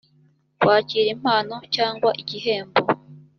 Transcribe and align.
kwakira 0.59 1.07
impano 1.15 1.55
cyangwa 1.75 2.09
igihembo 2.21 2.77